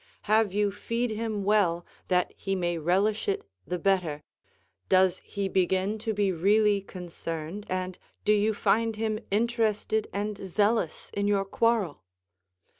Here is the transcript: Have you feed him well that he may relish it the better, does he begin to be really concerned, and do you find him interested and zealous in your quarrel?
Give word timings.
Have 0.23 0.51
you 0.51 0.71
feed 0.71 1.11
him 1.11 1.43
well 1.43 1.85
that 2.07 2.33
he 2.35 2.55
may 2.55 2.79
relish 2.79 3.27
it 3.27 3.47
the 3.67 3.77
better, 3.77 4.23
does 4.89 5.19
he 5.19 5.47
begin 5.47 5.99
to 5.99 6.11
be 6.11 6.31
really 6.31 6.81
concerned, 6.81 7.67
and 7.69 7.99
do 8.25 8.33
you 8.33 8.51
find 8.55 8.95
him 8.95 9.19
interested 9.29 10.07
and 10.11 10.37
zealous 10.37 11.11
in 11.13 11.27
your 11.27 11.45
quarrel? 11.45 12.01